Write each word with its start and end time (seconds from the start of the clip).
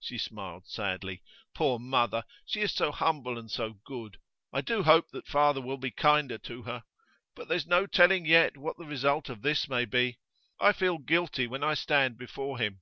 She 0.00 0.16
smiled 0.16 0.66
sadly. 0.66 1.22
'Poor 1.52 1.78
mother! 1.78 2.24
she 2.46 2.62
is 2.62 2.72
so 2.72 2.90
humble 2.92 3.36
and 3.38 3.50
so 3.50 3.74
good. 3.84 4.16
I 4.50 4.62
do 4.62 4.82
hope 4.84 5.10
that 5.10 5.26
father 5.26 5.60
will 5.60 5.76
be 5.76 5.90
kinder 5.90 6.38
to 6.38 6.62
her. 6.62 6.84
But 7.34 7.48
there's 7.48 7.66
no 7.66 7.86
telling 7.86 8.24
yet 8.24 8.56
what 8.56 8.78
the 8.78 8.86
result 8.86 9.28
of 9.28 9.42
this 9.42 9.68
may 9.68 9.84
be. 9.84 10.18
I 10.58 10.72
feel 10.72 10.96
guilty 10.96 11.46
when 11.46 11.62
I 11.62 11.74
stand 11.74 12.16
before 12.16 12.56
him. 12.56 12.80